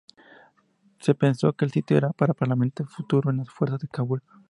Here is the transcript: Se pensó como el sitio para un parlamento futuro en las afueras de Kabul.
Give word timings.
Se 0.99 1.13
pensó 1.13 1.53
como 1.53 1.67
el 1.67 1.71
sitio 1.73 1.99
para 2.17 2.31
un 2.31 2.35
parlamento 2.35 2.83
futuro 2.87 3.29
en 3.29 3.37
las 3.37 3.49
afueras 3.49 3.77
de 3.79 3.87
Kabul. 3.87 4.23